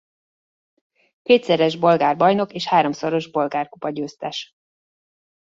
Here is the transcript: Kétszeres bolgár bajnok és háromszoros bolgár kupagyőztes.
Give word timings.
Kétszeres 1.21 1.75
bolgár 1.77 2.17
bajnok 2.17 2.53
és 2.53 2.67
háromszoros 2.67 3.31
bolgár 3.31 3.69
kupagyőztes. 3.69 4.53